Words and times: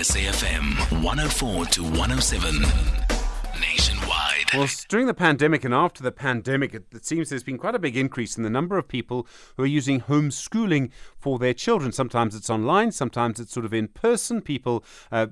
SAFM 0.00 1.02
104 1.02 1.66
to 1.66 1.82
107. 1.82 2.90
Well, 4.52 4.66
during 4.88 5.06
the 5.06 5.14
pandemic 5.14 5.62
and 5.62 5.72
after 5.72 6.02
the 6.02 6.10
pandemic, 6.10 6.74
it, 6.74 6.86
it 6.92 7.06
seems 7.06 7.28
there's 7.28 7.44
been 7.44 7.56
quite 7.56 7.76
a 7.76 7.78
big 7.78 7.96
increase 7.96 8.36
in 8.36 8.42
the 8.42 8.50
number 8.50 8.76
of 8.78 8.88
people 8.88 9.28
who 9.56 9.62
are 9.62 9.66
using 9.66 10.00
homeschooling 10.00 10.90
for 11.16 11.38
their 11.38 11.54
children. 11.54 11.92
Sometimes 11.92 12.34
it's 12.34 12.50
online, 12.50 12.90
sometimes 12.90 13.38
it's 13.38 13.52
sort 13.52 13.64
of 13.64 13.72
in 13.72 13.86
person. 13.86 14.42
People 14.42 14.84
uh, 15.12 15.28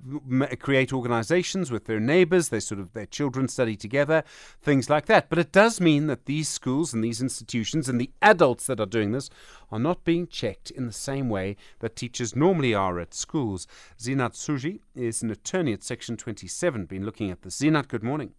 create 0.60 0.92
organizations 0.92 1.72
with 1.72 1.86
their 1.86 1.98
neighbors, 1.98 2.50
they 2.50 2.60
sort 2.60 2.80
of 2.80 2.92
their 2.92 3.06
children 3.06 3.48
study 3.48 3.74
together, 3.74 4.22
things 4.62 4.88
like 4.88 5.06
that. 5.06 5.28
But 5.28 5.40
it 5.40 5.50
does 5.50 5.80
mean 5.80 6.06
that 6.06 6.26
these 6.26 6.48
schools 6.48 6.94
and 6.94 7.02
these 7.02 7.20
institutions 7.20 7.88
and 7.88 8.00
the 8.00 8.12
adults 8.22 8.66
that 8.66 8.78
are 8.78 8.86
doing 8.86 9.10
this 9.10 9.30
are 9.72 9.80
not 9.80 10.04
being 10.04 10.28
checked 10.28 10.70
in 10.70 10.86
the 10.86 10.92
same 10.92 11.28
way 11.28 11.56
that 11.80 11.96
teachers 11.96 12.36
normally 12.36 12.72
are 12.72 13.00
at 13.00 13.14
schools. 13.14 13.66
Zeenat 13.98 14.34
Sujee 14.34 14.78
is 14.94 15.22
an 15.22 15.30
attorney 15.32 15.72
at 15.72 15.82
Section 15.82 16.16
27, 16.16 16.86
been 16.86 17.04
looking 17.04 17.32
at 17.32 17.42
this. 17.42 17.58
Zeenat, 17.58 17.88
good 17.88 18.04
morning. 18.04 18.34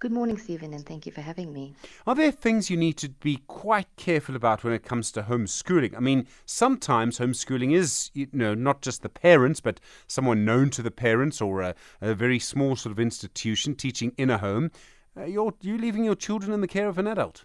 Good 0.00 0.12
morning, 0.12 0.38
Stephen, 0.38 0.72
and 0.72 0.86
thank 0.86 1.04
you 1.04 1.12
for 1.12 1.20
having 1.20 1.52
me. 1.52 1.74
Are 2.06 2.14
there 2.14 2.30
things 2.30 2.70
you 2.70 2.76
need 2.78 2.96
to 2.96 3.10
be 3.10 3.42
quite 3.46 3.96
careful 3.96 4.34
about 4.34 4.64
when 4.64 4.72
it 4.72 4.82
comes 4.82 5.12
to 5.12 5.22
homeschooling? 5.24 5.94
I 5.94 6.00
mean, 6.00 6.26
sometimes 6.46 7.18
homeschooling 7.18 7.74
is, 7.74 8.10
you 8.14 8.26
know, 8.32 8.54
not 8.54 8.80
just 8.80 9.02
the 9.02 9.10
parents, 9.10 9.60
but 9.60 9.78
someone 10.06 10.46
known 10.46 10.70
to 10.70 10.80
the 10.80 10.90
parents 10.90 11.42
or 11.42 11.60
a, 11.60 11.74
a 12.00 12.14
very 12.14 12.38
small 12.38 12.76
sort 12.76 12.92
of 12.92 12.98
institution 12.98 13.74
teaching 13.74 14.14
in 14.16 14.30
a 14.30 14.38
home. 14.38 14.70
Uh, 15.14 15.24
you're 15.24 15.52
you 15.60 15.76
leaving 15.76 16.04
your 16.04 16.14
children 16.14 16.50
in 16.50 16.62
the 16.62 16.66
care 16.66 16.88
of 16.88 16.96
an 16.96 17.06
adult. 17.06 17.44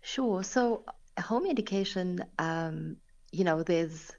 Sure. 0.00 0.44
So, 0.44 0.84
uh, 1.16 1.22
home 1.22 1.46
education, 1.46 2.24
um, 2.38 2.98
you 3.32 3.42
know, 3.42 3.64
there's 3.64 4.12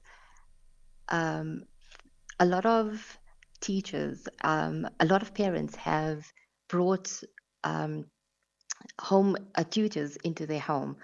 um, 1.08 1.64
a 2.38 2.44
lot 2.44 2.66
of 2.66 3.18
teachers, 3.62 4.28
um, 4.44 4.86
a 5.00 5.06
lot 5.06 5.22
of 5.22 5.32
parents 5.32 5.74
have 5.76 6.30
brought 6.70 7.22
um, 7.64 8.06
home 9.00 9.36
uh, 9.54 9.64
tutors 9.64 10.16
into 10.16 10.46
their 10.46 10.60
home. 10.60 10.96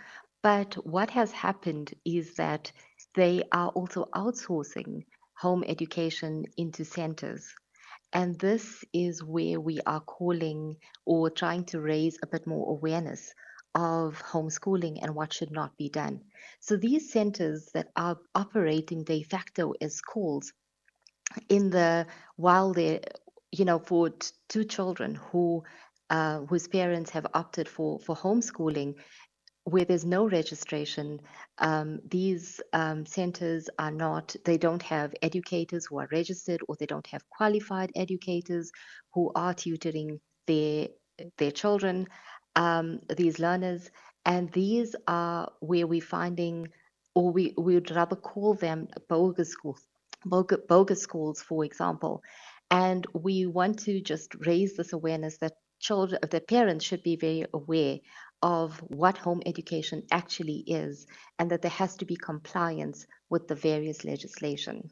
But 0.43 0.75
what 0.87 1.11
has 1.11 1.33
happened 1.33 1.93
is 2.05 2.35
that 2.37 2.71
they 3.15 3.43
are 3.53 3.69
also 3.71 4.09
outsourcing 4.15 5.05
home 5.37 5.65
education 5.67 6.45
into 6.57 6.85
centers. 6.85 7.53
And 8.13 8.39
this 8.39 8.85
is 8.93 9.23
where 9.25 9.61
we 9.61 9.81
are 9.87 10.01
calling 10.01 10.77
or 11.05 11.31
trying 11.31 11.65
to 11.67 11.81
raise 11.81 12.17
a 12.23 12.27
bit 12.27 12.47
more 12.47 12.71
awareness 12.71 13.33
of 13.75 14.23
homeschooling 14.23 15.01
and 15.03 15.15
what 15.15 15.33
should 15.33 15.51
not 15.51 15.77
be 15.77 15.89
done. 15.89 16.21
So 16.61 16.77
these 16.77 17.13
centers 17.13 17.69
that 17.75 17.89
are 17.97 18.17
operating 18.35 19.05
de 19.05 19.23
facto 19.23 19.75
as 19.81 19.97
schools 19.97 20.53
in 21.49 21.71
the 21.71 22.07
while 22.37 22.73
they 22.73 23.01
you 23.53 23.65
know 23.65 23.79
for 23.79 24.11
t- 24.11 24.31
two 24.49 24.65
children 24.65 25.15
who 25.15 25.63
uh, 26.11 26.41
whose 26.41 26.69
parents 26.69 27.11
have 27.11 27.27
opted 27.35 27.69
for 27.69 27.99
for 28.01 28.17
homeschooling 28.17 28.95
where 29.65 29.85
there's 29.85 30.05
no 30.05 30.29
registration 30.29 31.21
um, 31.59 31.99
these 32.09 32.61
um, 32.73 33.05
centers 33.05 33.69
are 33.79 33.91
not 33.91 34.37
they 34.45 34.57
don't 34.57 34.83
have 34.83 35.13
educators 35.23 35.87
who 35.87 35.99
are 35.99 36.09
registered 36.13 36.61
or 36.69 36.77
they 36.79 36.87
don't 36.87 37.07
have 37.09 37.29
qualified 37.31 37.91
educators 37.97 38.71
who 39.13 39.33
are 39.35 39.55
tutoring 39.55 40.21
their 40.47 40.89
their 41.39 41.51
children 41.51 42.07
um, 42.55 43.01
these 43.17 43.39
learners 43.39 43.91
and 44.25 44.53
these 44.53 44.95
are 45.09 45.51
where 45.61 45.87
we're 45.87 46.01
finding 46.01 46.69
or 47.15 47.33
we, 47.33 47.55
we 47.57 47.75
would 47.75 47.91
rather 47.91 48.17
call 48.17 48.55
them 48.55 48.89
bogus 49.09 49.51
schools 49.51 49.87
bogus, 50.25 50.59
bogus 50.69 51.01
schools, 51.03 51.41
for 51.41 51.65
example. 51.65 52.23
And 52.71 53.07
we 53.15 53.47
want 53.47 53.79
to 53.81 54.01
just 54.01 54.35
raise 54.47 54.77
this 54.77 54.93
awareness 54.93 55.39
that 55.39 55.53
children, 55.81 56.21
that 56.31 56.49
parents 56.49 56.85
should 56.85 57.03
be 57.03 57.17
very 57.17 57.45
aware 57.53 57.99
of 58.43 58.79
what 58.81 59.19
home 59.19 59.43
education 59.47 60.03
actually 60.11 60.65
is, 60.67 61.07
and 61.39 61.51
that 61.51 61.63
there 61.63 61.71
has 61.71 61.97
to 61.97 62.05
be 62.05 62.17
compliance 62.17 63.07
with 63.31 63.49
the 63.49 63.55
various 63.55 64.05
legislation. 64.05 64.91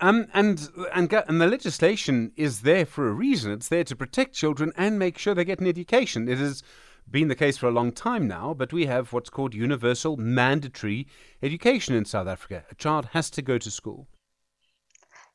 Um, 0.00 0.26
and 0.34 0.68
and 0.92 1.12
and 1.12 1.40
the 1.40 1.46
legislation 1.46 2.32
is 2.36 2.60
there 2.62 2.84
for 2.84 3.08
a 3.08 3.12
reason. 3.12 3.52
It's 3.52 3.68
there 3.68 3.84
to 3.84 3.96
protect 3.96 4.34
children 4.34 4.72
and 4.76 4.98
make 4.98 5.18
sure 5.18 5.34
they 5.34 5.44
get 5.44 5.60
an 5.60 5.66
education. 5.66 6.28
It 6.28 6.38
has 6.38 6.62
been 7.10 7.28
the 7.28 7.34
case 7.34 7.58
for 7.58 7.66
a 7.66 7.72
long 7.72 7.92
time 7.92 8.26
now, 8.26 8.54
but 8.54 8.72
we 8.72 8.86
have 8.86 9.12
what's 9.12 9.30
called 9.30 9.54
universal 9.54 10.16
mandatory 10.16 11.06
education 11.42 11.94
in 11.94 12.04
South 12.04 12.28
Africa. 12.28 12.64
A 12.70 12.74
child 12.74 13.06
has 13.12 13.30
to 13.30 13.42
go 13.42 13.58
to 13.58 13.70
school. 13.70 14.08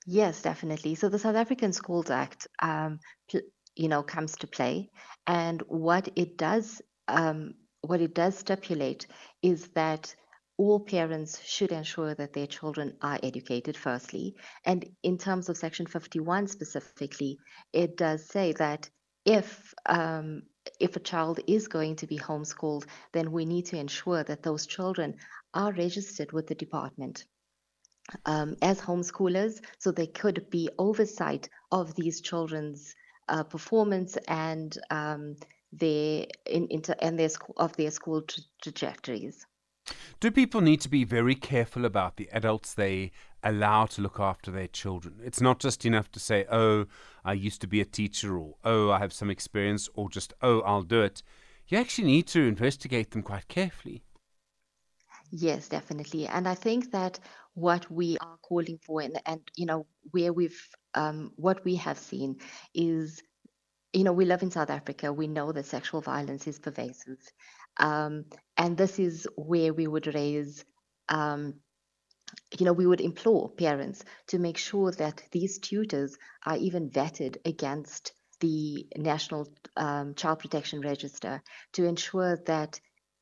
Yes, 0.10 0.42
definitely. 0.42 0.96
So 0.96 1.10
the 1.10 1.20
South 1.20 1.36
African 1.36 1.74
Schools 1.74 2.10
Act, 2.10 2.48
um, 2.62 3.00
pl- 3.30 3.42
you 3.76 3.90
know, 3.90 4.02
comes 4.04 4.38
to 4.38 4.48
play, 4.48 4.90
and 5.28 5.62
what 5.68 6.08
it 6.16 6.38
does, 6.38 6.82
um, 7.10 7.56
what 7.82 8.02
it 8.02 8.16
does 8.16 8.38
stipulate 8.38 9.06
is 9.42 9.68
that 9.76 10.16
all 10.58 10.80
parents 10.80 11.44
should 11.44 11.72
ensure 11.72 12.16
that 12.16 12.34
their 12.34 12.48
children 12.48 12.98
are 13.02 13.20
educated 13.22 13.76
firstly. 13.78 14.36
And 14.66 14.90
in 15.04 15.18
terms 15.18 15.50
of 15.50 15.58
Section 15.58 15.86
51 15.86 16.48
specifically, 16.48 17.38
it 17.74 17.98
does 17.98 18.26
say 18.28 18.54
that 18.54 18.90
if 19.26 19.74
um, 19.86 20.44
if 20.80 20.96
a 20.96 21.02
child 21.02 21.40
is 21.48 21.68
going 21.68 21.98
to 21.98 22.08
be 22.08 22.18
homeschooled, 22.18 22.86
then 23.12 23.32
we 23.32 23.46
need 23.46 23.66
to 23.68 23.78
ensure 23.78 24.24
that 24.24 24.42
those 24.42 24.66
children 24.66 25.16
are 25.54 25.74
registered 25.74 26.32
with 26.32 26.48
the 26.48 26.56
department 26.56 27.26
um, 28.26 28.56
as 28.62 28.80
homeschoolers, 28.80 29.62
so 29.80 29.92
there 29.92 30.08
could 30.08 30.50
be 30.50 30.70
oversight 30.78 31.50
of 31.72 31.96
these 31.96 32.22
children's 32.22 32.96
uh, 33.30 33.44
performance 33.44 34.18
and 34.28 34.78
um, 34.90 35.36
their 35.72 36.26
in, 36.46 36.68
inter, 36.70 36.96
and 37.00 37.20
their 37.20 37.30
sc- 37.30 37.58
of 37.58 37.76
their 37.76 37.92
school 37.92 38.22
tra- 38.22 38.44
trajectories. 38.62 39.46
Do 40.20 40.32
people 40.32 40.62
need 40.62 40.82
to 40.82 40.90
be 40.90 41.04
very 41.04 41.36
careful 41.36 41.86
about 41.86 42.18
the 42.18 42.30
adults 42.32 42.74
they 42.74 43.12
allow 43.44 43.86
to 43.86 44.02
look 44.02 44.20
after 44.20 44.52
their 44.52 44.68
children? 44.68 45.20
It's 45.24 45.42
not 45.42 45.60
just 45.60 45.86
enough 45.86 46.12
to 46.12 46.20
say, 46.20 46.46
oh, 46.52 46.88
I 47.24 47.34
used 47.34 47.62
to 47.62 47.68
be 47.68 47.82
a 47.82 47.86
teacher, 47.86 48.38
or 48.38 48.56
oh, 48.64 48.92
I 48.92 49.00
have 49.00 49.14
some 49.14 49.30
experience, 49.30 49.90
or 49.94 50.10
just, 50.10 50.34
oh, 50.42 50.62
I'll 50.62 50.82
do 50.82 51.02
it. 51.02 51.22
You 51.68 51.78
actually 51.78 52.08
need 52.08 52.28
to 52.28 52.42
investigate 52.42 53.12
them 53.12 53.22
quite 53.22 53.48
carefully. 53.48 54.04
Yes, 55.32 55.68
definitely. 55.68 56.28
And 56.28 56.48
I 56.48 56.56
think 56.56 56.92
that 56.92 57.20
what 57.58 57.90
we 57.90 58.20
are 58.20 58.38
calling 58.44 58.78
for 58.86 59.02
and, 59.02 59.20
and 59.26 59.42
you 59.56 59.66
know, 59.66 59.88
where 60.12 60.32
we've 60.32 60.62
um, 60.94 61.32
what 61.38 61.66
we 61.66 61.76
have 61.76 61.98
seen 61.98 62.38
is 62.76 63.24
you 63.94 64.04
know, 64.04 64.14
we 64.14 64.26
live 64.26 64.44
in 64.44 64.52
South 64.52 64.70
Africa. 64.70 65.12
We 65.12 65.28
know 65.28 65.52
that 65.52 65.66
sexual 65.66 66.02
violence 66.02 66.46
is 66.46 66.60
pervasive. 66.60 67.18
Um, 67.78 68.26
and 68.58 68.78
this 68.78 69.00
is 69.00 69.28
where 69.36 69.74
we 69.74 69.88
would 69.88 70.14
raise, 70.14 70.64
um, 71.10 71.56
you 72.60 72.66
know, 72.66 72.74
we 72.74 72.86
would 72.86 73.02
implore 73.02 73.50
parents 73.50 74.04
to 74.28 74.38
make 74.38 74.58
sure 74.58 74.92
that 74.92 75.24
these 75.32 75.58
tutors 75.58 76.16
are 76.46 76.58
even 76.58 76.92
vetted 76.92 77.38
against 77.46 78.14
the 78.40 78.86
National 78.96 79.48
um, 79.78 80.14
Child 80.14 80.40
Protection 80.40 80.82
Register 80.82 81.42
to 81.74 81.86
ensure 81.86 82.38
that 82.46 82.80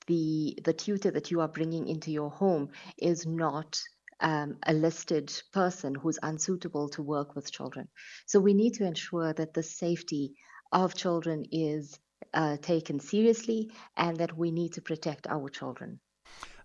the 0.08 0.58
the 0.66 0.74
tutor 0.74 1.12
that 1.12 1.32
you 1.32 1.40
are 1.40 1.48
bringing 1.48 1.88
into 1.88 2.12
your 2.12 2.30
home 2.30 2.70
is 2.98 3.26
not 3.26 3.80
um, 4.20 4.58
a 4.66 4.74
listed 4.74 5.32
person 5.52 5.96
who's 5.96 6.20
unsuitable 6.24 6.90
to 6.90 7.02
work 7.02 7.36
with 7.36 7.52
children. 7.52 7.88
So 8.26 8.40
we 8.40 8.54
need 8.54 8.74
to 8.76 8.86
ensure 8.86 9.34
that 9.34 9.54
the 9.54 9.64
safety 9.64 10.36
of 10.72 10.96
children 10.96 11.46
is 11.52 12.00
uh, 12.34 12.58
taken 12.62 13.00
seriously 13.00 13.72
and 13.98 14.18
that 14.18 14.38
we 14.38 14.52
need 14.52 14.74
to 14.74 14.82
protect 14.82 15.28
our 15.28 15.50
children. 15.50 16.00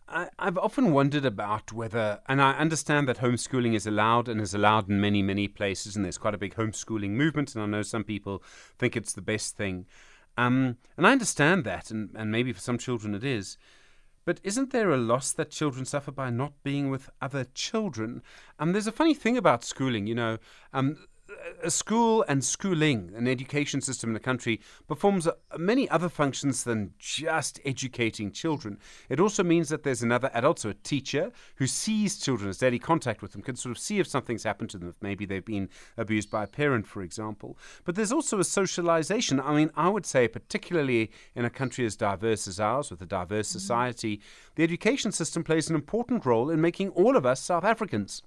I, 0.09 0.29
I've 0.39 0.59
often 0.59 0.93
wondered 0.93 1.25
about 1.25 1.73
whether, 1.73 2.21
and 2.29 2.43
I 2.43 2.53
understand 2.53 3.09
that 3.09 3.19
homeschooling 3.19 3.75
is 3.75 3.87
allowed 3.87 4.29
and 4.29 4.41
is 4.41 4.55
allowed 4.55 4.89
in 4.89 5.01
many, 5.01 5.23
many 5.23 5.47
places, 5.47 5.95
and 5.95 6.05
there's 6.05 6.19
quite 6.19 6.35
a 6.35 6.39
big 6.39 6.57
homeschooling 6.57 7.11
movement, 7.11 7.55
and 7.55 7.63
I 7.63 7.67
know 7.67 7.83
some 7.83 8.03
people 8.03 8.43
think 8.77 8.97
it's 8.97 9.13
the 9.13 9.23
best 9.23 9.57
thing. 9.57 9.87
Um, 10.37 10.79
and 10.97 11.07
I 11.07 11.13
understand 11.13 11.65
that, 11.65 11.91
and, 11.93 12.11
and 12.17 12.33
maybe 12.33 12.53
for 12.53 12.61
some 12.61 12.79
children 12.79 13.15
it 13.15 13.23
is. 13.23 13.57
But 14.25 14.41
isn't 14.45 14.71
there 14.71 14.91
a 14.91 14.97
loss 14.97 15.33
that 15.33 15.51
children 15.51 15.85
suffer 15.85 16.13
by 16.13 16.31
not 16.31 16.53
being 16.63 16.91
with 16.91 17.11
other 17.21 17.45
children? 17.55 18.23
Um, 18.59 18.73
there's 18.73 18.87
a 18.87 18.93
funny 18.93 19.15
thing 19.15 19.37
about 19.37 19.65
schooling, 19.65 20.07
you 20.07 20.15
know. 20.15 20.39
Um, 20.73 21.07
a 21.63 21.71
school 21.71 22.25
and 22.29 22.45
schooling, 22.45 23.13
an 23.17 23.29
education 23.29 23.81
system 23.81 24.11
in 24.11 24.17
a 24.17 24.21
country, 24.21 24.61
performs 24.89 25.27
uh, 25.27 25.33
many 25.59 25.89
other 25.89 26.09
functions 26.09 26.65
than 26.65 26.93
just 26.99 27.61
educating 27.65 28.31
children. 28.31 28.79
It 29.09 29.21
also 29.21 29.43
means 29.43 29.69
that 29.69 29.83
there's 29.83 30.03
another 30.03 30.31
adult, 30.35 30.61
so 30.61 30.71
a 30.71 30.75
teacher, 30.75 31.33
who 31.57 31.67
sees 31.67 32.19
children, 32.19 32.49
has 32.49 32.59
daily 32.59 32.79
contact 32.79 33.23
with 33.23 33.33
them, 33.33 33.43
can 33.43 33.57
sort 33.57 33.77
of 33.77 33.79
see 33.79 33.99
if 33.99 34.07
something's 34.07 34.45
happened 34.45 34.71
to 34.71 34.79
them, 34.79 34.89
if 34.89 34.97
maybe 35.01 35.27
they've 35.27 35.45
been 35.45 35.69
abused 35.97 36.31
by 36.31 36.45
a 36.45 36.49
parent, 36.49 36.87
for 36.87 37.03
example. 37.03 37.59
But 37.85 37.95
there's 37.95 38.13
also 38.13 38.39
a 38.39 38.45
socialization. 38.45 39.41
I 39.41 39.55
mean, 39.55 39.71
I 39.77 39.89
would 39.89 40.07
say, 40.07 40.29
particularly 40.29 41.11
in 41.35 41.45
a 41.45 41.51
country 41.51 41.85
as 41.87 41.97
diverse 41.97 42.49
as 42.49 42.61
ours, 42.61 42.91
with 42.91 43.03
a 43.03 43.07
diverse 43.07 43.49
society, 43.49 44.21
the 44.55 44.65
education 44.65 45.13
system 45.13 45.45
plays 45.45 45.69
an 45.69 45.77
important 45.77 46.25
role 46.25 46.51
in 46.51 46.61
making 46.61 46.91
all 46.91 47.17
of 47.17 47.27
us 47.27 47.41
South 47.41 47.65
Africans. 47.65 48.23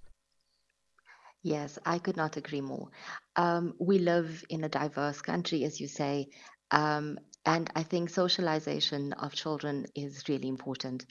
Yes, 1.44 1.78
I 1.86 2.00
could 2.00 2.18
not 2.18 2.38
agree 2.38 2.62
more. 2.62 2.90
Um, 3.36 3.76
we 3.80 4.00
live 4.00 4.44
in 4.50 4.64
a 4.64 4.70
diverse 4.70 5.22
country, 5.22 5.64
as 5.64 5.80
you 5.80 5.88
say, 5.88 6.30
um, 6.72 7.20
and 7.46 7.70
I 7.76 7.84
think 7.84 8.10
socialization 8.10 9.14
of 9.14 9.34
children 9.36 9.86
is 9.94 10.28
really 10.28 10.48
important. 10.48 11.06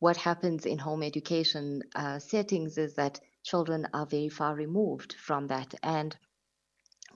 What 0.00 0.16
happens 0.18 0.66
in 0.66 0.78
home 0.78 1.02
education 1.02 1.82
uh, 1.94 2.18
settings 2.18 2.78
is 2.78 2.94
that 2.96 3.20
children 3.44 3.86
are 3.94 4.06
very 4.06 4.28
far 4.30 4.54
removed 4.54 5.14
from 5.14 5.48
that. 5.48 5.74
And 5.82 6.16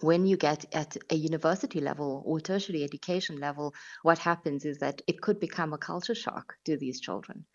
when 0.00 0.26
you 0.26 0.36
get 0.36 0.64
at 0.74 0.96
a 1.10 1.14
university 1.14 1.80
level 1.80 2.22
or 2.26 2.40
tertiary 2.40 2.82
education 2.84 3.38
level, 3.38 3.74
what 4.02 4.18
happens 4.18 4.64
is 4.66 4.78
that 4.78 5.00
it 5.06 5.20
could 5.22 5.40
become 5.40 5.72
a 5.72 5.78
culture 5.78 6.14
shock 6.14 6.54
to 6.64 6.76
these 6.76 7.00
children. 7.00 7.46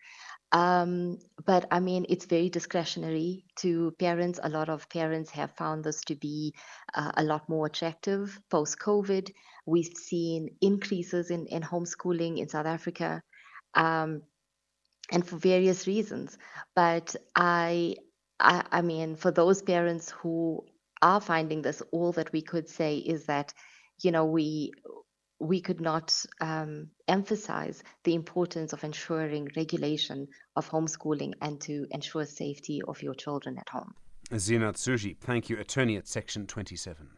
Um, 0.52 1.18
but 1.44 1.66
I 1.70 1.80
mean, 1.80 2.06
it's 2.08 2.24
very 2.24 2.48
discretionary 2.48 3.44
to 3.56 3.92
parents. 3.98 4.40
A 4.42 4.48
lot 4.48 4.68
of 4.68 4.88
parents 4.88 5.30
have 5.30 5.50
found 5.52 5.84
this 5.84 6.00
to 6.06 6.14
be 6.14 6.54
uh, 6.94 7.12
a 7.16 7.22
lot 7.22 7.48
more 7.48 7.66
attractive 7.66 8.40
post 8.50 8.78
COVID. 8.78 9.30
We've 9.66 9.92
seen 9.94 10.48
increases 10.60 11.30
in, 11.30 11.46
in 11.46 11.62
homeschooling 11.62 12.38
in 12.38 12.48
South 12.48 12.66
Africa. 12.66 13.22
Um, 13.74 14.22
and 15.10 15.26
for 15.26 15.36
various 15.36 15.86
reasons. 15.86 16.38
But 16.74 17.14
I, 17.34 17.96
I, 18.40 18.64
I 18.70 18.82
mean, 18.82 19.16
for 19.16 19.30
those 19.30 19.62
parents 19.62 20.10
who 20.10 20.64
are 21.02 21.20
finding 21.20 21.62
this, 21.62 21.82
all 21.92 22.12
that 22.12 22.32
we 22.32 22.42
could 22.42 22.68
say 22.68 22.96
is 22.98 23.26
that, 23.26 23.52
you 24.02 24.10
know, 24.10 24.24
we 24.24 24.72
we 25.40 25.60
could 25.60 25.80
not 25.80 26.24
um, 26.40 26.88
emphasize 27.06 27.82
the 28.04 28.14
importance 28.14 28.72
of 28.72 28.82
ensuring 28.84 29.48
regulation 29.56 30.28
of 30.56 30.68
homeschooling 30.68 31.32
and 31.40 31.60
to 31.60 31.86
ensure 31.90 32.24
safety 32.24 32.82
of 32.88 33.02
your 33.02 33.14
children 33.14 33.58
at 33.58 33.68
home. 33.68 33.94
Zeenat 34.32 34.76
Sujee, 34.76 35.16
thank 35.18 35.48
you, 35.48 35.58
attorney 35.58 35.96
at 35.96 36.06
Section 36.06 36.46
27. 36.46 37.08